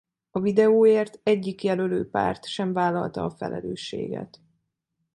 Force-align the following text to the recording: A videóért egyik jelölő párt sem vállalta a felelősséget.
A 0.31 0.39
videóért 0.39 1.19
egyik 1.23 1.63
jelölő 1.63 2.09
párt 2.09 2.45
sem 2.47 2.73
vállalta 2.73 3.23
a 3.23 3.29
felelősséget. 3.29 4.39